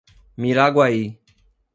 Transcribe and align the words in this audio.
Miraguaí 0.35 1.21